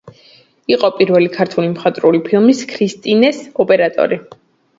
იყო 0.75 0.87
პირველი 0.99 1.29
ქართული 1.35 1.69
მხატვრული 1.73 2.23
ფილმის, 2.31 2.63
„ქრისტინეს“ 2.73 3.45
ოპერატორი. 3.67 4.21